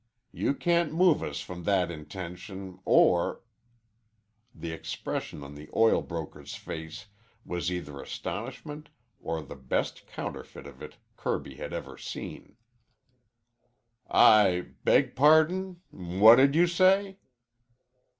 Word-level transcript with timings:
You 0.31 0.55
can't 0.55 0.91
move 0.91 1.21
us 1.21 1.41
from 1.41 1.63
that 1.65 1.91
intention 1.91 2.79
or" 2.85 3.41
The 4.65 4.71
expression 4.71 5.43
on 5.43 5.53
the 5.53 5.69
oil 5.75 6.01
broker's 6.01 6.55
face 6.55 7.05
was 7.45 7.71
either 7.71 8.01
astonishment 8.01 8.89
or 9.19 9.43
the 9.43 9.55
best 9.55 10.07
counterfeit 10.07 10.65
of 10.65 10.81
it 10.81 10.97
Kirby 11.17 11.57
had 11.57 11.71
ever 11.71 11.99
seen. 11.99 12.57
"I 14.09 14.69
beg 14.83 15.15
pardon. 15.15 15.81
What 15.91 16.37
did 16.37 16.55
you 16.55 16.65
say?" 16.65 17.19